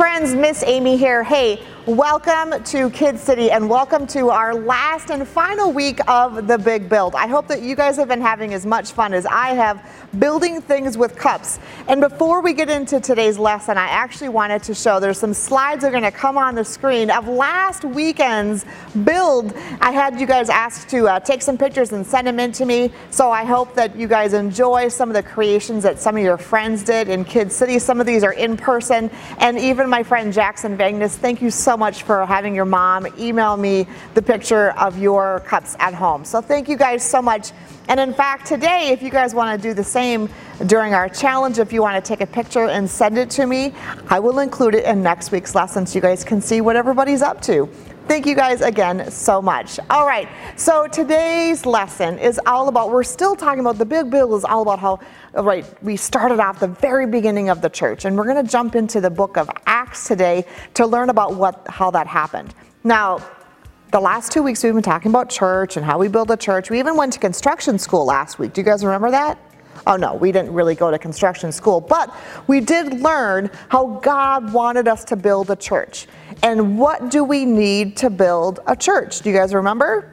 friends, 0.00 0.34
Miss 0.34 0.62
Amy 0.62 0.96
here. 0.96 1.22
Hey, 1.22 1.62
welcome 1.96 2.62
to 2.62 2.88
Kid 2.90 3.18
City 3.18 3.50
and 3.50 3.68
welcome 3.68 4.06
to 4.06 4.30
our 4.30 4.54
last 4.54 5.10
and 5.10 5.26
final 5.26 5.72
week 5.72 5.98
of 6.06 6.46
the 6.46 6.56
Big 6.56 6.88
Build. 6.88 7.16
I 7.16 7.26
hope 7.26 7.48
that 7.48 7.62
you 7.62 7.74
guys 7.74 7.96
have 7.96 8.06
been 8.06 8.20
having 8.20 8.54
as 8.54 8.64
much 8.64 8.92
fun 8.92 9.12
as 9.12 9.26
I 9.26 9.54
have 9.54 9.84
building 10.16 10.60
things 10.60 10.96
with 10.96 11.16
cups. 11.16 11.58
And 11.88 12.00
before 12.00 12.42
we 12.42 12.52
get 12.52 12.70
into 12.70 13.00
today's 13.00 13.38
lesson, 13.38 13.76
I 13.76 13.88
actually 13.88 14.28
wanted 14.28 14.62
to 14.64 14.74
show 14.74 15.00
there's 15.00 15.18
some 15.18 15.34
slides 15.34 15.82
that 15.82 15.88
are 15.88 15.90
going 15.90 16.04
to 16.04 16.12
come 16.12 16.38
on 16.38 16.54
the 16.54 16.64
screen 16.64 17.10
of 17.10 17.26
last 17.26 17.84
weekend's 17.84 18.64
build. 19.02 19.52
I 19.80 19.90
had 19.90 20.20
you 20.20 20.28
guys 20.28 20.48
ask 20.48 20.88
to 20.90 21.08
uh, 21.08 21.18
take 21.18 21.42
some 21.42 21.58
pictures 21.58 21.90
and 21.90 22.06
send 22.06 22.28
them 22.28 22.38
in 22.38 22.52
to 22.52 22.64
me. 22.64 22.92
So 23.10 23.32
I 23.32 23.44
hope 23.44 23.74
that 23.74 23.96
you 23.96 24.06
guys 24.06 24.32
enjoy 24.32 24.88
some 24.88 25.10
of 25.10 25.14
the 25.14 25.24
creations 25.24 25.82
that 25.82 25.98
some 25.98 26.16
of 26.16 26.22
your 26.22 26.38
friends 26.38 26.84
did 26.84 27.08
in 27.08 27.24
Kid 27.24 27.50
City. 27.50 27.80
Some 27.80 28.00
of 28.00 28.06
these 28.06 28.22
are 28.22 28.34
in 28.34 28.56
person. 28.56 29.10
And 29.38 29.58
even 29.58 29.88
my 29.88 30.04
friend 30.04 30.32
Jackson 30.32 30.78
Vagnus, 30.78 31.16
thank 31.16 31.42
you 31.42 31.50
so 31.50 31.79
much 31.80 32.04
for 32.04 32.24
having 32.26 32.54
your 32.54 32.66
mom 32.66 33.08
email 33.18 33.56
me 33.56 33.86
the 34.14 34.22
picture 34.22 34.70
of 34.72 34.98
your 34.98 35.40
cups 35.40 35.74
at 35.80 35.94
home. 35.94 36.24
So 36.24 36.40
thank 36.40 36.68
you 36.68 36.76
guys 36.76 37.02
so 37.02 37.20
much. 37.20 37.50
And 37.88 37.98
in 37.98 38.14
fact, 38.14 38.46
today, 38.46 38.90
if 38.92 39.02
you 39.02 39.10
guys 39.10 39.34
want 39.34 39.60
to 39.60 39.68
do 39.68 39.74
the 39.74 39.82
same 39.82 40.28
during 40.66 40.94
our 40.94 41.08
challenge, 41.08 41.58
if 41.58 41.72
you 41.72 41.80
want 41.82 42.02
to 42.02 42.06
take 42.06 42.20
a 42.20 42.26
picture 42.26 42.66
and 42.66 42.88
send 42.88 43.18
it 43.18 43.30
to 43.30 43.46
me, 43.46 43.72
I 44.08 44.20
will 44.20 44.38
include 44.38 44.76
it 44.76 44.84
in 44.84 45.02
next 45.02 45.32
week's 45.32 45.54
lesson 45.54 45.86
so 45.86 45.96
you 45.96 46.00
guys 46.00 46.22
can 46.22 46.40
see 46.40 46.60
what 46.60 46.76
everybody's 46.76 47.22
up 47.22 47.40
to. 47.42 47.68
Thank 48.10 48.26
you 48.26 48.34
guys 48.34 48.60
again 48.60 49.08
so 49.08 49.40
much. 49.40 49.78
All 49.88 50.04
right, 50.04 50.28
so 50.56 50.88
today's 50.88 51.64
lesson 51.64 52.18
is 52.18 52.40
all 52.44 52.66
about, 52.66 52.90
we're 52.90 53.04
still 53.04 53.36
talking 53.36 53.60
about 53.60 53.78
the 53.78 53.84
big 53.84 54.10
build 54.10 54.36
is 54.36 54.44
all 54.44 54.62
about 54.62 54.80
how, 54.80 54.98
right, 55.32 55.64
we 55.80 55.96
started 55.96 56.40
off 56.40 56.58
the 56.58 56.66
very 56.66 57.06
beginning 57.06 57.50
of 57.50 57.60
the 57.62 57.68
church, 57.68 58.06
and 58.06 58.16
we're 58.16 58.24
going 58.24 58.44
to 58.44 58.50
jump 58.50 58.74
into 58.74 59.00
the 59.00 59.10
book 59.10 59.36
of 59.36 59.48
Acts 59.64 60.08
today 60.08 60.44
to 60.74 60.88
learn 60.88 61.08
about 61.08 61.36
what 61.36 61.64
how 61.68 61.92
that 61.92 62.08
happened. 62.08 62.52
Now, 62.82 63.24
the 63.92 64.00
last 64.00 64.32
two 64.32 64.42
weeks 64.42 64.64
we've 64.64 64.74
been 64.74 64.82
talking 64.82 65.12
about 65.12 65.30
church 65.30 65.76
and 65.76 65.86
how 65.86 65.96
we 65.96 66.08
build 66.08 66.32
a 66.32 66.36
church. 66.36 66.68
We 66.68 66.80
even 66.80 66.96
went 66.96 67.12
to 67.12 67.20
construction 67.20 67.78
school 67.78 68.04
last 68.04 68.40
week. 68.40 68.54
Do 68.54 68.60
you 68.60 68.64
guys 68.64 68.84
remember 68.84 69.12
that? 69.12 69.38
Oh 69.86 69.94
no, 69.94 70.14
we 70.14 70.32
didn't 70.32 70.52
really 70.52 70.74
go 70.74 70.90
to 70.90 70.98
construction 70.98 71.52
school, 71.52 71.80
but 71.80 72.12
we 72.48 72.58
did 72.58 73.00
learn 73.00 73.50
how 73.68 74.00
God 74.02 74.52
wanted 74.52 74.88
us 74.88 75.04
to 75.04 75.16
build 75.16 75.48
a 75.50 75.56
church. 75.56 76.08
And 76.42 76.78
what 76.78 77.10
do 77.10 77.22
we 77.22 77.44
need 77.44 77.96
to 77.98 78.10
build 78.10 78.60
a 78.66 78.74
church? 78.74 79.20
Do 79.20 79.30
you 79.30 79.36
guys 79.36 79.52
remember? 79.52 80.12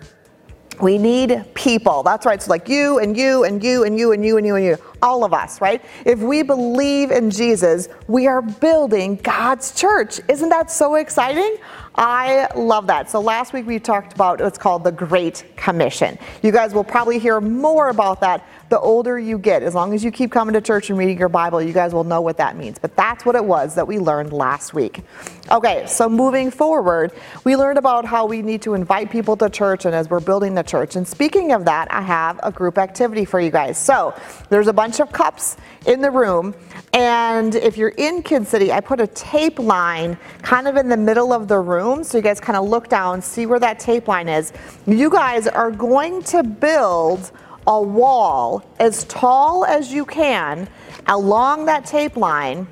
We 0.82 0.98
need 0.98 1.46
people. 1.54 2.04
That's 2.04 2.26
right. 2.26 2.42
So, 2.42 2.52
like 2.52 2.68
you 2.68 3.00
and 3.00 3.18
you 3.18 3.46
and 3.46 3.64
you 3.64 3.84
and 3.84 3.98
you 3.98 4.12
and 4.12 4.24
you 4.24 4.38
and 4.38 4.46
you 4.46 4.56
and 4.56 4.66
you, 4.66 4.78
all 5.02 5.24
of 5.24 5.34
us, 5.34 5.62
right? 5.62 5.84
If 6.06 6.20
we 6.20 6.44
believe 6.44 7.12
in 7.12 7.30
Jesus, 7.30 7.90
we 8.08 8.28
are 8.28 8.42
building 8.42 9.16
God's 9.18 9.74
church. 9.74 10.20
Isn't 10.28 10.50
that 10.50 10.72
so 10.72 10.96
exciting? 10.96 11.58
I 11.96 12.48
love 12.56 12.86
that. 12.88 13.10
So 13.10 13.20
last 13.20 13.54
week 13.54 13.66
we 13.66 13.80
talked 13.80 14.14
about 14.14 14.40
what's 14.40 14.58
called 14.58 14.84
the 14.84 14.92
Great 14.92 15.44
Commission. 15.56 16.20
You 16.44 16.52
guys 16.52 16.74
will 16.74 16.84
probably 16.84 17.18
hear 17.18 17.42
more 17.42 17.90
about 17.90 18.22
that 18.22 18.48
the 18.70 18.80
older 18.80 19.18
you 19.18 19.38
get. 19.38 19.64
As 19.64 19.74
long 19.74 19.94
as 19.94 20.04
you 20.04 20.12
keep 20.12 20.32
coming 20.32 20.54
to 20.54 20.62
church 20.62 20.90
and 20.90 21.00
reading 21.00 21.18
your 21.18 21.30
Bible, 21.30 21.62
you 21.62 21.74
guys 21.74 21.94
will 21.94 22.04
know 22.04 22.22
what 22.22 22.38
that 22.38 22.58
means. 22.58 22.78
But 22.78 22.96
that's 22.96 23.26
what 23.26 23.36
it 23.36 23.44
was 23.44 23.76
that 23.76 23.88
we 23.88 23.98
learned 23.98 24.34
last 24.34 24.74
week. 24.74 25.02
Okay, 25.50 25.86
so 25.88 26.10
moving 26.10 26.52
forward, 26.52 27.14
we 27.46 27.56
learned 27.56 27.78
about 27.78 28.06
how 28.06 28.26
we 28.26 28.42
need 28.42 28.62
to 28.64 28.74
invite 28.74 29.10
people 29.10 29.38
to 29.38 29.50
church 29.50 29.86
and 29.86 29.96
as 29.96 30.10
we're 30.10 30.20
building 30.20 30.54
the 30.54 30.64
church. 30.64 30.96
And 30.96 31.08
speaking 31.08 31.54
of 31.54 31.66
that, 31.66 31.88
I 31.92 32.02
have 32.02 32.40
a 32.44 32.52
group 32.52 32.78
activity 32.78 33.24
for 33.24 33.40
you 33.40 33.50
guys. 33.50 33.78
So 33.78 34.14
there's 34.50 34.68
a 34.68 34.74
bunch 34.74 34.87
of 35.00 35.12
cups 35.12 35.58
in 35.86 36.02
the 36.02 36.10
room. 36.10 36.56
And 36.94 37.54
if 37.56 37.78
you're 37.78 37.90
in 37.98 38.24
Kid 38.24 38.48
City, 38.48 38.72
I 38.72 38.80
put 38.80 39.00
a 39.00 39.08
tape 39.08 39.60
line 39.60 40.18
kind 40.42 40.68
of 40.68 40.78
in 40.78 40.90
the 40.90 40.98
middle 40.98 41.32
of 41.34 41.48
the 41.48 41.60
room. 41.60 42.04
So 42.04 42.18
you 42.18 42.24
guys 42.24 42.40
kind 42.40 42.58
of 42.58 42.68
look 42.68 42.90
down, 42.90 43.22
see 43.22 43.46
where 43.46 43.60
that 43.60 43.80
tape 43.80 44.08
line 44.08 44.28
is. 44.28 44.54
You 44.86 45.10
guys 45.10 45.48
are 45.48 45.72
going 45.72 46.24
to 46.24 46.44
build 46.44 47.32
a 47.68 47.82
wall 47.82 48.64
as 48.80 49.04
tall 49.06 49.66
as 49.66 49.92
you 49.92 50.06
can 50.06 50.68
along 51.08 51.66
that 51.66 51.86
tape 51.86 52.16
line, 52.18 52.68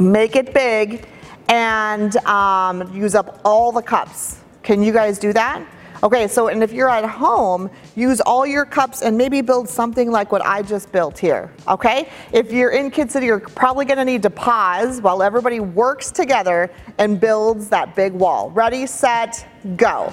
make 0.00 0.36
it 0.36 0.54
big, 0.54 1.06
and 1.48 2.16
um, 2.18 2.94
use 2.94 3.14
up 3.14 3.40
all 3.44 3.72
the 3.72 3.82
cups. 3.82 4.40
Can 4.62 4.82
you 4.82 4.92
guys 4.92 5.18
do 5.18 5.32
that? 5.32 5.62
Okay, 6.04 6.26
so 6.26 6.48
and 6.48 6.64
if 6.64 6.72
you're 6.72 6.90
at 6.90 7.08
home, 7.08 7.70
use 7.94 8.20
all 8.20 8.44
your 8.44 8.64
cups 8.64 9.02
and 9.02 9.16
maybe 9.16 9.40
build 9.40 9.68
something 9.68 10.10
like 10.10 10.32
what 10.32 10.44
I 10.44 10.60
just 10.60 10.90
built 10.90 11.16
here. 11.16 11.52
Okay? 11.68 12.08
If 12.32 12.50
you're 12.50 12.70
in 12.72 12.90
Kid 12.90 13.08
City, 13.12 13.26
you're 13.26 13.38
probably 13.38 13.84
gonna 13.84 14.04
need 14.04 14.22
to 14.22 14.30
pause 14.30 15.00
while 15.00 15.22
everybody 15.22 15.60
works 15.60 16.10
together 16.10 16.72
and 16.98 17.20
builds 17.20 17.68
that 17.68 17.94
big 17.94 18.12
wall. 18.12 18.50
Ready, 18.50 18.84
set, 18.84 19.46
go. 19.76 20.12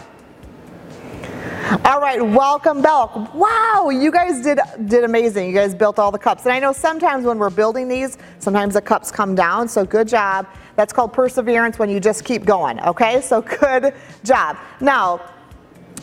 All 1.86 2.00
right, 2.00 2.22
welcome 2.22 2.84
back. 2.84 3.34
Wow, 3.34 3.90
you 3.90 4.12
guys 4.12 4.44
did 4.44 4.60
did 4.86 5.04
amazing. 5.04 5.48
You 5.48 5.56
guys 5.56 5.74
built 5.74 5.98
all 5.98 6.12
the 6.12 6.20
cups. 6.20 6.46
And 6.46 6.54
I 6.54 6.60
know 6.60 6.72
sometimes 6.72 7.26
when 7.26 7.40
we're 7.40 7.50
building 7.50 7.88
these, 7.88 8.20
sometimes 8.38 8.76
the 8.76 8.82
cups 8.82 9.10
come 9.10 9.34
down, 9.34 9.68
so 9.68 9.86
good 9.86 10.08
job. 10.08 10.46
That's 10.76 10.94
called 10.94 11.14
perseverance 11.14 11.80
when 11.80 11.90
you 11.90 12.00
just 12.00 12.24
keep 12.26 12.46
going, 12.46 12.80
okay? 12.82 13.22
So 13.22 13.42
good 13.42 13.96
job. 14.24 14.56
Now, 14.80 15.20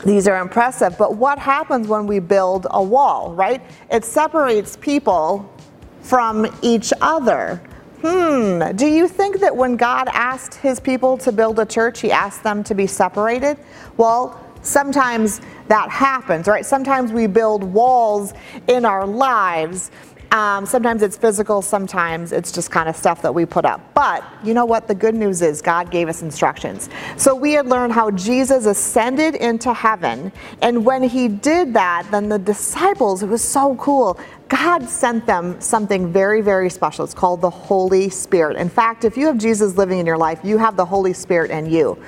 these 0.06 0.28
are 0.28 0.40
impressive, 0.40 0.96
but 0.96 1.16
what 1.16 1.38
happens 1.38 1.88
when 1.88 2.06
we 2.06 2.20
build 2.20 2.66
a 2.70 2.82
wall, 2.82 3.32
right? 3.34 3.60
It 3.90 4.04
separates 4.04 4.76
people 4.76 5.52
from 6.00 6.46
each 6.62 6.92
other. 7.00 7.60
Hmm, 8.02 8.76
do 8.76 8.86
you 8.86 9.08
think 9.08 9.40
that 9.40 9.54
when 9.54 9.76
God 9.76 10.08
asked 10.12 10.54
his 10.54 10.78
people 10.78 11.18
to 11.18 11.32
build 11.32 11.58
a 11.58 11.66
church, 11.66 12.00
he 12.00 12.12
asked 12.12 12.44
them 12.44 12.62
to 12.64 12.74
be 12.74 12.86
separated? 12.86 13.58
Well, 13.96 14.40
sometimes 14.62 15.40
that 15.68 15.90
happens, 15.90 16.46
right? 16.46 16.64
Sometimes 16.64 17.12
we 17.12 17.26
build 17.26 17.64
walls 17.64 18.32
in 18.68 18.84
our 18.84 19.06
lives. 19.06 19.90
Um, 20.32 20.66
sometimes 20.66 21.02
it's 21.02 21.16
physical, 21.16 21.62
sometimes 21.62 22.32
it's 22.32 22.52
just 22.52 22.70
kind 22.70 22.88
of 22.88 22.96
stuff 22.96 23.22
that 23.22 23.34
we 23.34 23.46
put 23.46 23.64
up. 23.64 23.80
But 23.94 24.24
you 24.44 24.54
know 24.54 24.64
what? 24.64 24.88
The 24.88 24.94
good 24.94 25.14
news 25.14 25.42
is 25.42 25.62
God 25.62 25.90
gave 25.90 26.08
us 26.08 26.22
instructions. 26.22 26.88
So 27.16 27.34
we 27.34 27.52
had 27.52 27.66
learned 27.66 27.92
how 27.92 28.10
Jesus 28.10 28.66
ascended 28.66 29.34
into 29.36 29.72
heaven. 29.72 30.32
And 30.62 30.84
when 30.84 31.02
he 31.02 31.28
did 31.28 31.74
that, 31.74 32.06
then 32.10 32.28
the 32.28 32.38
disciples, 32.38 33.22
it 33.22 33.28
was 33.28 33.42
so 33.42 33.76
cool. 33.76 34.18
God 34.48 34.88
sent 34.88 35.26
them 35.26 35.60
something 35.60 36.12
very, 36.12 36.40
very 36.40 36.70
special. 36.70 37.04
It's 37.04 37.14
called 37.14 37.40
the 37.40 37.50
Holy 37.50 38.08
Spirit. 38.08 38.56
In 38.56 38.68
fact, 38.68 39.04
if 39.04 39.16
you 39.16 39.26
have 39.26 39.38
Jesus 39.38 39.76
living 39.76 39.98
in 39.98 40.06
your 40.06 40.18
life, 40.18 40.40
you 40.44 40.56
have 40.58 40.76
the 40.76 40.84
Holy 40.84 41.12
Spirit 41.12 41.50
in 41.50 41.68
you. 41.68 41.98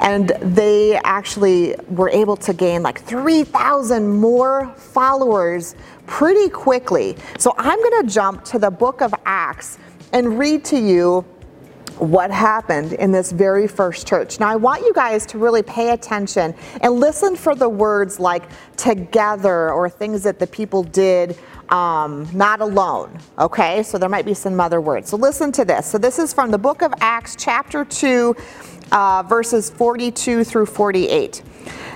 And 0.00 0.28
they 0.40 0.96
actually 1.02 1.74
were 1.88 2.10
able 2.10 2.36
to 2.36 2.52
gain 2.52 2.82
like 2.82 3.00
3,000 3.00 4.08
more 4.08 4.72
followers 4.76 5.74
pretty 6.06 6.48
quickly. 6.48 7.16
So 7.38 7.54
I'm 7.58 7.78
going 7.78 8.06
to 8.06 8.12
jump 8.12 8.44
to 8.46 8.58
the 8.58 8.70
book 8.70 9.02
of 9.02 9.12
Acts 9.24 9.78
and 10.12 10.38
read 10.38 10.64
to 10.66 10.78
you 10.78 11.24
what 11.98 12.30
happened 12.30 12.92
in 12.94 13.12
this 13.12 13.30
very 13.30 13.68
first 13.68 14.06
church. 14.06 14.40
Now, 14.40 14.48
I 14.48 14.56
want 14.56 14.82
you 14.82 14.92
guys 14.92 15.26
to 15.26 15.38
really 15.38 15.62
pay 15.62 15.90
attention 15.90 16.54
and 16.80 16.94
listen 16.94 17.36
for 17.36 17.54
the 17.54 17.68
words 17.68 18.18
like 18.18 18.44
together 18.76 19.70
or 19.70 19.88
things 19.88 20.22
that 20.24 20.38
the 20.38 20.46
people 20.46 20.82
did 20.82 21.38
um, 21.70 22.28
not 22.32 22.60
alone. 22.60 23.18
Okay, 23.38 23.82
so 23.82 23.98
there 23.98 24.08
might 24.08 24.24
be 24.24 24.34
some 24.34 24.60
other 24.60 24.80
words. 24.80 25.10
So 25.10 25.16
listen 25.16 25.52
to 25.52 25.64
this. 25.64 25.86
So 25.86 25.98
this 25.98 26.18
is 26.18 26.32
from 26.32 26.50
the 26.50 26.58
book 26.58 26.82
of 26.82 26.92
Acts, 27.00 27.36
chapter 27.38 27.84
2, 27.84 28.36
uh, 28.92 29.22
verses 29.26 29.70
42 29.70 30.44
through 30.44 30.66
48. 30.66 31.42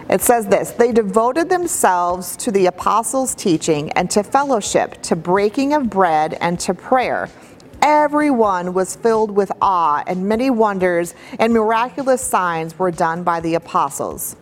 It 0.08 0.22
says 0.22 0.46
this 0.46 0.70
They 0.70 0.92
devoted 0.92 1.48
themselves 1.48 2.36
to 2.38 2.50
the 2.50 2.66
apostles' 2.66 3.34
teaching 3.34 3.92
and 3.92 4.10
to 4.10 4.22
fellowship, 4.22 5.02
to 5.02 5.16
breaking 5.16 5.74
of 5.74 5.90
bread, 5.90 6.34
and 6.40 6.58
to 6.60 6.74
prayer. 6.74 7.28
Everyone 7.80 8.74
was 8.74 8.96
filled 8.96 9.30
with 9.30 9.52
awe, 9.62 10.02
and 10.06 10.28
many 10.28 10.50
wonders 10.50 11.14
and 11.38 11.52
miraculous 11.52 12.20
signs 12.20 12.76
were 12.78 12.90
done 12.90 13.22
by 13.22 13.40
the 13.40 13.54
apostles. 13.54 14.34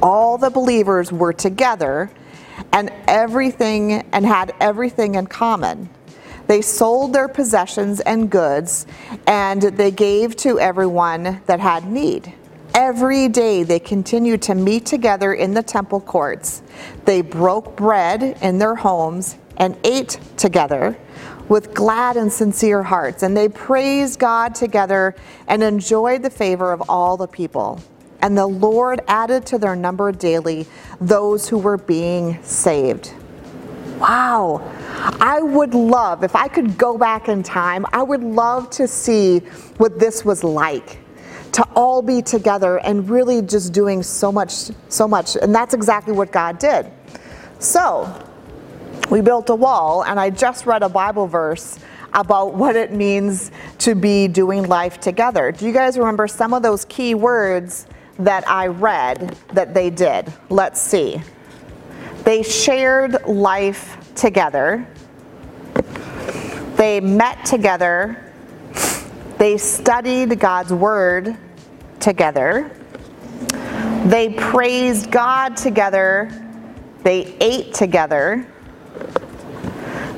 All 0.00 0.38
the 0.38 0.50
believers 0.50 1.10
were 1.10 1.32
together 1.32 2.10
and 2.72 2.90
everything 3.06 4.04
and 4.12 4.24
had 4.24 4.54
everything 4.60 5.14
in 5.14 5.26
common. 5.26 5.88
They 6.46 6.62
sold 6.62 7.12
their 7.12 7.28
possessions 7.28 8.00
and 8.00 8.30
goods 8.30 8.86
and 9.26 9.62
they 9.62 9.90
gave 9.90 10.36
to 10.36 10.58
everyone 10.60 11.40
that 11.46 11.60
had 11.60 11.90
need. 11.90 12.32
Every 12.74 13.28
day 13.28 13.62
they 13.62 13.78
continued 13.78 14.42
to 14.42 14.54
meet 14.54 14.86
together 14.86 15.32
in 15.32 15.54
the 15.54 15.62
temple 15.62 16.00
courts. 16.00 16.62
They 17.04 17.22
broke 17.22 17.74
bread 17.74 18.38
in 18.42 18.58
their 18.58 18.74
homes 18.74 19.36
and 19.56 19.76
ate 19.82 20.20
together 20.36 20.96
with 21.48 21.74
glad 21.74 22.16
and 22.16 22.32
sincere 22.32 22.82
hearts. 22.82 23.22
And 23.22 23.36
they 23.36 23.48
praised 23.48 24.18
God 24.18 24.54
together 24.54 25.14
and 25.48 25.62
enjoyed 25.62 26.22
the 26.22 26.30
favor 26.30 26.72
of 26.72 26.82
all 26.88 27.16
the 27.16 27.28
people. 27.28 27.80
And 28.26 28.36
the 28.36 28.48
Lord 28.48 29.02
added 29.06 29.46
to 29.46 29.56
their 29.56 29.76
number 29.76 30.10
daily 30.10 30.66
those 31.00 31.48
who 31.48 31.58
were 31.58 31.76
being 31.76 32.42
saved. 32.42 33.12
Wow. 34.00 34.68
I 35.20 35.40
would 35.40 35.74
love, 35.74 36.24
if 36.24 36.34
I 36.34 36.48
could 36.48 36.76
go 36.76 36.98
back 36.98 37.28
in 37.28 37.44
time, 37.44 37.86
I 37.92 38.02
would 38.02 38.24
love 38.24 38.68
to 38.70 38.88
see 38.88 39.38
what 39.76 40.00
this 40.00 40.24
was 40.24 40.42
like 40.42 40.98
to 41.52 41.62
all 41.76 42.02
be 42.02 42.20
together 42.20 42.78
and 42.78 43.08
really 43.08 43.42
just 43.42 43.72
doing 43.72 44.02
so 44.02 44.32
much, 44.32 44.72
so 44.88 45.06
much. 45.06 45.36
And 45.36 45.54
that's 45.54 45.72
exactly 45.72 46.12
what 46.12 46.32
God 46.32 46.58
did. 46.58 46.90
So, 47.60 48.12
we 49.08 49.20
built 49.20 49.50
a 49.50 49.54
wall, 49.54 50.02
and 50.02 50.18
I 50.18 50.30
just 50.30 50.66
read 50.66 50.82
a 50.82 50.88
Bible 50.88 51.28
verse 51.28 51.78
about 52.12 52.54
what 52.54 52.74
it 52.74 52.90
means 52.90 53.52
to 53.78 53.94
be 53.94 54.26
doing 54.26 54.64
life 54.64 54.98
together. 54.98 55.52
Do 55.52 55.64
you 55.64 55.72
guys 55.72 55.96
remember 55.96 56.26
some 56.26 56.52
of 56.54 56.64
those 56.64 56.84
key 56.86 57.14
words 57.14 57.86
that 58.18 58.48
I 58.48 58.68
read 58.68 59.36
that 59.52 59.74
they 59.74 59.90
did? 59.90 60.32
Let's 60.48 60.80
see. 60.80 61.20
They 62.24 62.42
shared 62.42 63.26
life 63.26 63.96
together. 64.14 64.86
They 66.76 67.00
met 67.00 67.44
together. 67.44 68.32
They 69.38 69.58
studied 69.58 70.38
God's 70.40 70.72
Word 70.72 71.36
together. 72.00 72.70
They 74.06 74.34
praised 74.36 75.10
God 75.10 75.56
together. 75.56 76.30
They 77.02 77.36
ate 77.40 77.74
together. 77.74 78.46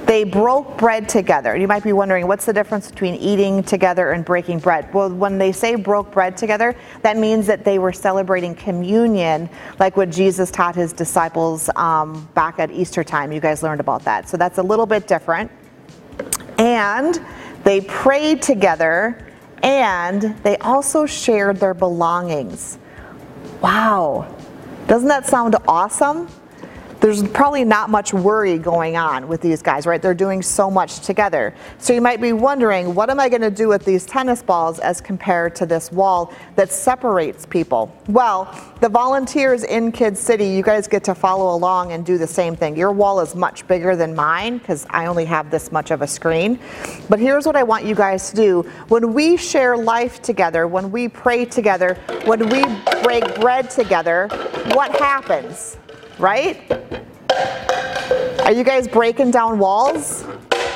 They 0.08 0.25
broke 0.25 0.78
bread 0.78 1.06
together. 1.06 1.55
You 1.55 1.69
might 1.69 1.84
be 1.84 1.93
wondering 1.93 2.26
what's 2.26 2.46
the 2.46 2.52
difference 2.55 2.90
between 2.90 3.16
eating 3.16 3.62
together 3.62 4.12
and 4.12 4.25
breaking 4.25 4.60
bread? 4.60 4.93
Well, 4.94 5.10
when 5.10 5.37
they 5.37 5.52
say 5.52 5.75
broke 5.75 6.10
bread 6.10 6.34
together, 6.34 6.75
that 7.02 7.19
means 7.19 7.46
that 7.46 7.62
they 7.62 7.78
were 7.78 7.93
celebrating 7.93 8.55
communion, 8.55 9.50
like 9.78 9.99
what 9.99 10.08
Jesus 10.08 10.50
taught 10.50 10.75
his 10.75 10.94
disciples 10.94 11.69
um, 11.76 12.26
back 12.32 12.58
at 12.58 12.70
Easter 12.70 13.05
time. 13.05 13.32
You 13.32 13.40
guys 13.40 13.62
learned 13.62 13.81
about 13.81 14.02
that. 14.05 14.31
So 14.31 14.38
that's 14.38 14.56
a 14.56 14.62
little 14.62 14.87
bit 14.87 15.06
different. 15.06 15.50
And 16.56 17.20
they 17.64 17.82
prayed 17.82 18.40
together 18.40 19.26
and 19.62 20.22
they 20.43 20.56
also 20.56 21.04
shared 21.04 21.58
their 21.58 21.75
belongings. 21.75 22.78
Wow. 23.61 24.34
Doesn't 24.87 25.08
that 25.08 25.26
sound 25.26 25.56
awesome? 25.69 26.28
There's 27.00 27.27
probably 27.29 27.65
not 27.65 27.91
much 27.91 28.12
worry 28.12 28.59
going 28.59 28.97
on 28.97 29.29
with 29.29 29.41
these 29.41 29.62
guys, 29.62 29.87
right? 29.87 30.03
They're 30.03 30.15
doing 30.15 30.43
so 30.43 30.71
much 30.71 31.00
together. 31.00 31.55
So 31.79 31.93
you 31.93 32.00
might 32.00 32.21
be 32.21 32.33
wondering, 32.33 32.95
what 32.95 33.09
am 33.09 33.21
I 33.21 33.29
going 33.29 33.43
to 33.43 33.50
do 33.50 33.69
with 33.69 33.85
these 33.85 34.05
tennis 34.05 34.43
balls 34.43 34.79
as 34.81 35.00
compared 35.00 35.55
to 35.56 35.67
this 35.67 35.93
wall 35.93 36.33
that 36.56 36.73
separates 36.73 37.47
people? 37.47 37.95
Well, 38.09 38.53
the 38.81 38.89
volunteers 38.89 39.62
in 39.65 39.93
Kid 39.93 40.17
City, 40.17 40.47
you 40.47 40.62
guys 40.62 40.89
get 40.89 41.05
to 41.05 41.15
follow 41.15 41.55
along 41.55 41.93
and 41.93 42.05
do 42.05 42.19
the 42.19 42.27
same 42.27 42.56
thing. 42.56 42.77
Your 42.77 42.93
wall 42.93 43.21
is 43.21 43.35
much 43.35 43.67
bigger 43.69 43.95
than 43.95 44.15
mine 44.15 44.59
because 44.59 44.87
I 44.91 45.06
only 45.06 45.25
have 45.27 45.50
this 45.50 45.71
much 45.71 45.91
of 45.91 46.03
a 46.03 46.06
screen. 46.06 46.59
But 47.09 47.21
here's 47.21 47.47
what 47.47 47.56
I 47.56 47.62
want 47.62 47.85
you 47.85 47.95
guys 47.95 48.31
to 48.31 48.37
do. 48.37 48.62
When 48.89 49.12
we 49.12 49.37
share 49.37 49.77
life 49.77 50.21
together, 50.21 50.67
when 50.67 50.91
we 50.91 51.09
pray 51.09 51.45
together, 51.45 51.95
when 52.25 52.49
we 52.49 52.65
break 53.03 53.41
bread 53.41 53.71
together, 53.71 54.29
what 54.75 54.95
happens? 54.99 55.77
Right? 56.19 56.70
Are 58.41 58.53
you 58.53 58.65
guys 58.65 58.88
breaking 58.88 59.31
down 59.31 59.59
walls? 59.59 60.25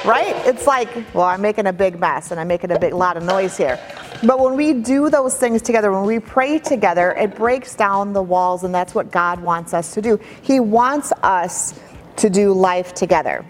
Right? 0.05 0.35
It's 0.47 0.67
like, 0.67 0.89
well, 1.15 1.27
I'm 1.27 1.41
making 1.41 1.67
a 1.69 1.73
big 1.73 1.99
mess 2.01 2.33
and 2.33 2.41
I'm 2.41 2.49
making 2.49 2.73
a 2.73 2.79
big 2.79 2.93
lot 2.93 3.17
of 3.17 3.23
noise 3.23 3.57
here. 3.57 3.79
But 4.25 4.41
when 4.41 4.57
we 4.57 4.73
do 4.73 5.11
those 5.11 5.37
things 5.37 5.63
together, 5.63 5.93
when 5.93 6.05
we 6.05 6.19
pray 6.19 6.59
together, 6.59 7.13
it 7.13 7.35
breaks 7.35 7.75
down 7.75 8.13
the 8.13 8.23
walls, 8.23 8.63
and 8.63 8.73
that's 8.73 8.95
what 8.95 9.11
God 9.11 9.41
wants 9.41 9.75
us 9.75 9.95
to 9.95 10.03
do. 10.03 10.19
He 10.43 10.61
wants 10.61 11.13
us 11.23 11.81
to 12.17 12.31
do 12.31 12.53
life 12.53 12.95
together. 12.95 13.45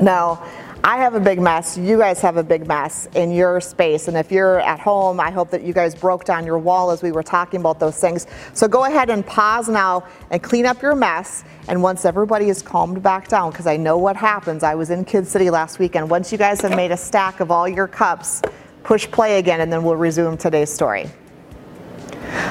Now, 0.00 0.46
I 0.82 0.96
have 0.96 1.14
a 1.14 1.20
big 1.20 1.38
mess. 1.38 1.76
You 1.76 1.98
guys 1.98 2.22
have 2.22 2.38
a 2.38 2.42
big 2.42 2.66
mess 2.66 3.06
in 3.14 3.30
your 3.32 3.60
space. 3.60 4.08
And 4.08 4.16
if 4.16 4.32
you're 4.32 4.60
at 4.60 4.80
home, 4.80 5.20
I 5.20 5.30
hope 5.30 5.50
that 5.50 5.62
you 5.62 5.74
guys 5.74 5.94
broke 5.94 6.24
down 6.24 6.46
your 6.46 6.58
wall 6.58 6.90
as 6.90 7.02
we 7.02 7.12
were 7.12 7.22
talking 7.22 7.60
about 7.60 7.78
those 7.78 7.98
things. 7.98 8.26
So 8.54 8.66
go 8.66 8.86
ahead 8.86 9.10
and 9.10 9.26
pause 9.26 9.68
now 9.68 10.04
and 10.30 10.42
clean 10.42 10.64
up 10.64 10.80
your 10.80 10.94
mess. 10.94 11.44
And 11.68 11.82
once 11.82 12.06
everybody 12.06 12.48
is 12.48 12.62
calmed 12.62 13.02
back 13.02 13.28
down, 13.28 13.50
because 13.50 13.66
I 13.66 13.76
know 13.76 13.98
what 13.98 14.16
happens, 14.16 14.62
I 14.62 14.74
was 14.74 14.88
in 14.88 15.04
Kid 15.04 15.26
City 15.26 15.50
last 15.50 15.78
weekend. 15.78 16.08
Once 16.08 16.32
you 16.32 16.38
guys 16.38 16.62
have 16.62 16.74
made 16.74 16.92
a 16.92 16.96
stack 16.96 17.40
of 17.40 17.50
all 17.50 17.68
your 17.68 17.86
cups, 17.86 18.40
push 18.82 19.06
play 19.10 19.38
again, 19.38 19.60
and 19.60 19.70
then 19.70 19.84
we'll 19.84 19.96
resume 19.96 20.38
today's 20.38 20.72
story. 20.72 21.10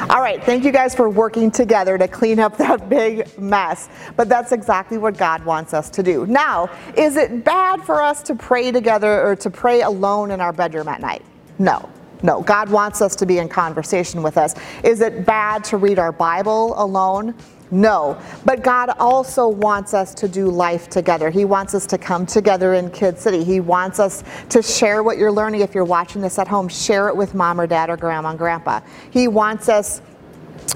All 0.09 0.21
right, 0.21 0.43
thank 0.43 0.63
you 0.63 0.71
guys 0.71 0.95
for 0.95 1.09
working 1.09 1.51
together 1.51 1.97
to 1.97 2.07
clean 2.07 2.39
up 2.39 2.57
that 2.57 2.89
big 2.89 3.37
mess. 3.39 3.89
But 4.15 4.29
that's 4.29 4.51
exactly 4.51 4.97
what 4.97 5.17
God 5.17 5.43
wants 5.45 5.73
us 5.73 5.89
to 5.91 6.03
do. 6.03 6.25
Now, 6.25 6.69
is 6.95 7.15
it 7.17 7.43
bad 7.43 7.83
for 7.83 8.01
us 8.01 8.21
to 8.23 8.35
pray 8.35 8.71
together 8.71 9.21
or 9.21 9.35
to 9.37 9.49
pray 9.49 9.81
alone 9.81 10.31
in 10.31 10.41
our 10.41 10.53
bedroom 10.53 10.87
at 10.87 11.01
night? 11.01 11.23
No. 11.57 11.89
No, 12.21 12.41
God 12.41 12.69
wants 12.69 13.01
us 13.01 13.15
to 13.17 13.25
be 13.25 13.37
in 13.37 13.47
conversation 13.47 14.21
with 14.21 14.37
us. 14.37 14.53
Is 14.83 14.99
it 14.99 15.25
bad 15.25 15.63
to 15.65 15.77
read 15.77 15.99
our 15.99 16.11
Bible 16.11 16.73
alone? 16.81 17.33
No, 17.71 18.19
but 18.45 18.63
God 18.63 18.89
also 18.99 19.47
wants 19.47 19.93
us 19.93 20.13
to 20.15 20.27
do 20.27 20.47
life 20.47 20.89
together. 20.89 21.29
He 21.29 21.45
wants 21.45 21.75
us 21.75 21.85
to 21.87 21.97
come 21.97 22.25
together 22.25 22.73
in 22.73 22.89
Kid 22.89 23.19
City. 23.19 23.43
He 23.43 23.59
wants 23.59 23.99
us 23.99 24.23
to 24.49 24.63
share 24.63 25.03
what 25.03 25.17
you're 25.17 25.31
learning. 25.31 25.61
If 25.61 25.75
you're 25.75 25.85
watching 25.85 26.21
this 26.21 26.39
at 26.39 26.47
home, 26.47 26.67
share 26.67 27.09
it 27.09 27.15
with 27.15 27.35
mom 27.35 27.61
or 27.61 27.67
dad 27.67 27.89
or 27.91 27.97
grandma 27.97 28.29
and 28.29 28.39
grandpa. 28.39 28.81
He 29.11 29.27
wants 29.27 29.69
us 29.69 30.01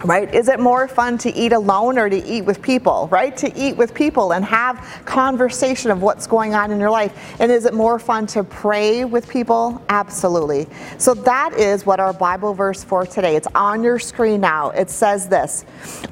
right? 0.04 0.34
Is 0.34 0.50
it 0.50 0.60
more 0.60 0.88
fun 0.88 1.18
to 1.20 1.34
eat 1.34 1.54
alone 1.54 1.98
or 1.98 2.10
to 2.10 2.26
eat 2.26 2.42
with 2.42 2.62
people, 2.62 3.08
right? 3.12 3.36
To 3.38 3.58
eat 3.58 3.78
with 3.78 3.94
people 3.94 4.34
and 4.34 4.44
have 4.44 5.02
conversation 5.06 5.92
of 5.92 6.02
what's 6.02 6.28
going 6.28 6.54
on 6.54 6.72
in 6.72 6.80
your 6.80 6.90
life. 6.90 7.36
And 7.40 7.52
is 7.52 7.66
it 7.66 7.74
more 7.74 8.00
fun 8.00 8.28
to 8.28 8.44
pray 8.44 9.06
with 9.06 9.30
people? 9.30 9.82
Absolutely. 9.90 10.68
So 10.98 11.14
that 11.14 11.54
is 11.54 11.86
what 11.86 12.00
our 12.00 12.14
Bible 12.14 12.54
verse 12.54 12.84
for 12.84 13.06
today. 13.06 13.36
It's 13.36 13.48
on 13.56 13.84
your 13.84 14.00
screen 14.00 14.42
now. 14.42 14.72
It 14.72 14.90
says 14.90 15.28
this. 15.28 15.66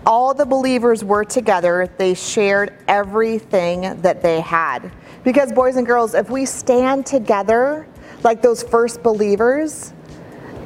All 0.06 0.33
the 0.33 0.45
believers 0.45 1.03
were 1.03 1.25
together. 1.25 1.89
They 1.97 2.13
shared 2.13 2.74
everything 2.88 4.01
that 4.01 4.21
they 4.21 4.39
had. 4.41 4.91
Because 5.24 5.51
boys 5.51 5.75
and 5.75 5.85
girls, 5.85 6.13
if 6.15 6.29
we 6.29 6.45
stand 6.45 7.06
together 7.06 7.88
like 8.24 8.41
those 8.41 8.63
first 8.63 9.03
believers, 9.03 9.94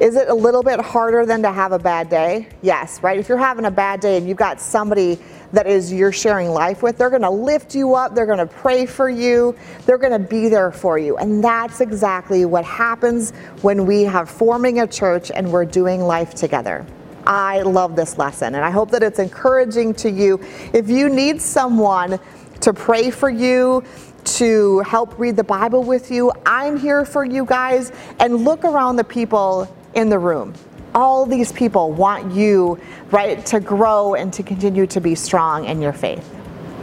is 0.00 0.14
it 0.14 0.28
a 0.28 0.34
little 0.34 0.62
bit 0.62 0.78
harder 0.78 1.24
than 1.24 1.42
to 1.42 1.50
have 1.50 1.72
a 1.72 1.78
bad 1.78 2.10
day? 2.10 2.48
Yes, 2.60 3.02
right? 3.02 3.18
If 3.18 3.28
you're 3.28 3.38
having 3.38 3.64
a 3.64 3.70
bad 3.70 4.00
day 4.00 4.18
and 4.18 4.28
you've 4.28 4.36
got 4.36 4.60
somebody 4.60 5.18
that 5.52 5.66
is 5.66 5.90
you're 5.90 6.12
sharing 6.12 6.50
life 6.50 6.82
with, 6.82 6.98
they're 6.98 7.08
to 7.22 7.30
lift 7.30 7.74
you 7.74 7.94
up, 7.94 8.14
they're 8.14 8.26
to 8.26 8.46
pray 8.46 8.84
for 8.84 9.08
you, 9.08 9.56
they're 9.86 9.96
to 9.96 10.18
be 10.18 10.48
there 10.48 10.70
for 10.70 10.98
you. 10.98 11.16
And 11.16 11.42
that's 11.42 11.80
exactly 11.80 12.44
what 12.44 12.64
happens 12.64 13.30
when 13.62 13.86
we 13.86 14.02
have 14.02 14.28
forming 14.28 14.80
a 14.80 14.86
church 14.86 15.30
and 15.30 15.50
we're 15.50 15.64
doing 15.64 16.02
life 16.02 16.34
together. 16.34 16.84
I 17.26 17.62
love 17.62 17.96
this 17.96 18.18
lesson 18.18 18.54
and 18.54 18.64
I 18.64 18.70
hope 18.70 18.90
that 18.90 19.02
it's 19.02 19.18
encouraging 19.18 19.94
to 19.94 20.10
you. 20.10 20.40
If 20.74 20.90
you 20.90 21.08
need 21.08 21.40
someone 21.40 22.20
to 22.60 22.72
pray 22.74 23.10
for 23.10 23.30
you, 23.30 23.82
to 24.26 24.80
help 24.80 25.18
read 25.18 25.36
the 25.36 25.44
Bible 25.44 25.84
with 25.84 26.10
you, 26.10 26.32
I'm 26.44 26.76
here 26.76 27.04
for 27.04 27.24
you 27.24 27.44
guys. 27.44 27.92
And 28.18 28.44
look 28.44 28.64
around 28.64 28.96
the 28.96 29.04
people 29.04 29.72
in 29.96 30.08
the 30.08 30.18
room. 30.18 30.54
All 30.94 31.26
these 31.26 31.50
people 31.50 31.90
want 31.90 32.32
you, 32.32 32.78
right, 33.10 33.44
to 33.46 33.60
grow 33.60 34.14
and 34.14 34.32
to 34.32 34.42
continue 34.42 34.86
to 34.86 35.00
be 35.00 35.14
strong 35.14 35.64
in 35.64 35.82
your 35.82 35.92
faith. 35.92 36.32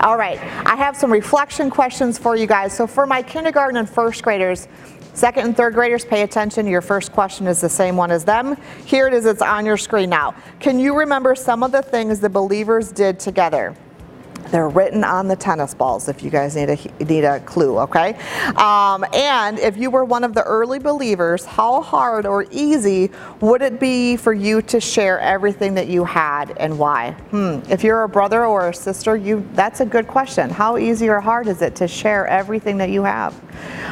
All 0.02 0.18
right, 0.18 0.38
I 0.66 0.76
have 0.76 0.98
some 0.98 1.12
reflection 1.12 1.70
questions 1.70 2.18
for 2.18 2.36
you 2.36 2.46
guys. 2.46 2.76
So, 2.76 2.86
for 2.86 3.08
my 3.08 3.22
kindergarten 3.22 3.78
and 3.78 3.90
first 3.90 4.22
graders, 4.22 4.68
second 5.14 5.46
and 5.46 5.56
third 5.56 5.76
graders, 5.76 6.04
pay 6.04 6.24
attention. 6.24 6.68
Your 6.68 6.82
first 6.82 7.14
question 7.14 7.48
is 7.48 7.62
the 7.62 7.70
same 7.70 7.96
one 7.96 8.12
as 8.12 8.26
them. 8.26 8.58
Here 8.86 9.08
it 9.08 9.14
is, 9.14 9.26
it's 9.26 9.42
on 9.42 9.66
your 9.66 9.78
screen 9.78 10.10
now. 10.10 10.36
Can 10.60 10.78
you 10.78 10.98
remember 10.98 11.36
some 11.36 11.64
of 11.64 11.72
the 11.72 11.82
things 11.82 12.20
the 12.20 12.30
believers 12.30 12.92
did 12.92 13.20
together? 13.20 13.76
They're 14.54 14.70
written 14.70 15.04
on 15.04 15.28
the 15.28 15.36
tennis 15.36 15.74
balls 15.74 16.08
if 16.08 16.22
you 16.22 16.30
guys 16.30 16.56
need 16.56 16.70
a, 16.70 17.04
need 17.04 17.24
a 17.24 17.40
clue, 17.40 17.80
okay? 17.80 18.14
Um, 18.56 19.04
and 19.12 19.58
if 19.58 19.78
you 19.78 19.90
were 19.90 20.06
one 20.06 20.24
of 20.24 20.36
the 20.36 20.44
early 20.44 20.78
believers, 20.78 21.44
how 21.44 21.82
hard 21.82 22.28
or 22.28 22.46
easy 22.52 23.10
would 23.42 23.64
it 23.64 23.80
be 23.80 24.16
for 24.16 24.32
you 24.32 24.62
to 24.62 24.80
share 24.80 25.20
everything 25.20 25.74
that 25.74 25.88
you 25.88 26.04
had 26.04 26.56
and 26.58 26.78
why? 26.78 27.14
Hmm. 27.32 27.62
If 27.68 27.84
you're 27.84 28.04
a 28.04 28.08
brother 28.08 28.46
or 28.46 28.70
a 28.70 28.74
sister, 28.76 29.18
you 29.18 29.44
that's 29.54 29.80
a 29.80 29.88
good 29.88 30.06
question. 30.08 30.52
How 30.52 30.78
easy 30.78 31.10
or 31.10 31.20
hard 31.20 31.48
is 31.48 31.64
it 31.64 31.76
to 31.78 31.88
share 31.88 32.28
everything 32.28 32.78
that 32.78 32.92
you 32.92 33.02
have? 33.02 33.34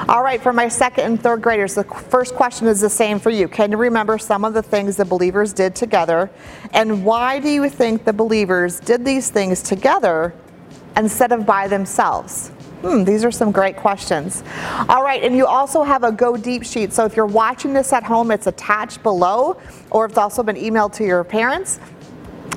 All 0.09 0.21
right, 0.21 0.39
for 0.39 0.53
my 0.53 0.67
second 0.67 1.05
and 1.05 1.23
third 1.23 1.41
graders, 1.41 1.73
the 1.73 1.85
first 1.85 2.35
question 2.35 2.67
is 2.67 2.81
the 2.81 2.89
same 2.89 3.17
for 3.17 3.31
you. 3.31 3.47
Can 3.47 3.71
you 3.71 3.77
remember 3.77 4.19
some 4.19 4.45
of 4.45 4.53
the 4.53 4.61
things 4.61 4.95
the 4.95 5.05
believers 5.05 5.53
did 5.53 5.73
together? 5.73 6.29
And 6.71 7.03
why 7.03 7.39
do 7.39 7.49
you 7.49 7.67
think 7.67 8.05
the 8.05 8.13
believers 8.13 8.79
did 8.79 9.03
these 9.03 9.31
things 9.31 9.63
together 9.63 10.35
instead 10.97 11.31
of 11.31 11.45
by 11.45 11.67
themselves? 11.67 12.51
Hmm, 12.81 13.03
these 13.03 13.23
are 13.23 13.31
some 13.31 13.51
great 13.51 13.75
questions. 13.75 14.43
All 14.89 15.03
right, 15.03 15.23
and 15.23 15.35
you 15.35 15.45
also 15.45 15.83
have 15.83 16.03
a 16.03 16.11
Go 16.11 16.35
Deep 16.35 16.63
sheet. 16.63 16.91
So 16.93 17.05
if 17.05 17.15
you're 17.15 17.27
watching 17.27 17.73
this 17.73 17.93
at 17.93 18.03
home, 18.03 18.31
it's 18.31 18.47
attached 18.47 19.03
below, 19.03 19.61
or 19.91 20.05
it's 20.05 20.17
also 20.17 20.41
been 20.41 20.55
emailed 20.55 20.93
to 20.93 21.05
your 21.05 21.23
parents. 21.23 21.79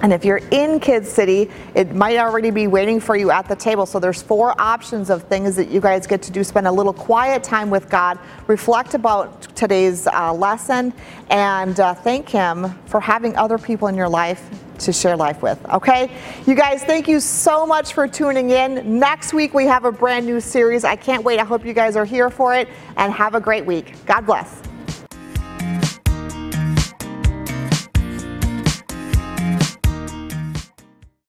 And 0.03 0.13
if 0.13 0.25
you're 0.25 0.41
in 0.51 0.81
Kids 0.81 1.11
City, 1.11 1.51
it 1.75 1.95
might 1.95 2.17
already 2.19 2.51
be 2.51 2.67
waiting 2.67 3.01
for 3.01 3.17
you 3.17 3.31
at 3.31 3.49
the 3.49 3.57
table. 3.57 3.87
So 3.87 3.99
there's 3.99 4.23
four 4.23 4.59
options 4.61 5.09
of 5.09 5.23
things 5.25 5.57
that 5.57 5.69
you 5.69 5.81
guys 5.81 6.07
get 6.07 6.21
to 6.23 6.33
do. 6.33 6.43
Spend 6.43 6.67
a 6.67 6.73
little 6.73 6.93
quiet 6.93 7.43
time 7.43 7.71
with 7.71 7.89
God, 7.89 8.19
reflect 8.47 8.95
about 8.95 9.43
today's 9.55 10.07
uh, 10.07 10.33
lesson, 10.33 10.93
and 11.31 11.79
uh, 11.79 11.95
thank 11.95 12.29
Him 12.29 12.75
for 12.87 13.01
having 13.01 13.37
other 13.37 13.59
people 13.59 13.89
in 13.89 13.95
your 13.95 14.09
life 14.09 14.49
to 14.81 14.93
share 14.93 15.17
life 15.17 15.43
with. 15.43 15.65
Okay? 15.71 16.11
You 16.47 16.55
guys, 16.55 16.83
thank 16.83 17.09
you 17.09 17.21
so 17.21 17.67
much 17.67 17.93
for 17.93 18.09
tuning 18.09 18.51
in. 18.51 18.99
Next 18.99 19.33
week, 19.33 19.55
we 19.55 19.67
have 19.67 19.85
a 19.85 19.93
brand 19.93 20.27
new 20.27 20.41
series. 20.41 20.85
I 20.85 20.97
can't 20.97 21.25
wait. 21.25 21.39
I 21.39 21.45
hope 21.45 21.65
you 21.65 21.73
guys 21.73 21.97
are 21.97 22.05
here 22.05 22.31
for 22.31 22.55
it, 22.55 22.69
and 22.97 23.13
have 23.13 23.35
a 23.35 23.41
great 23.41 23.67
week. 23.67 23.95
God 24.07 24.23
bless. 24.27 24.64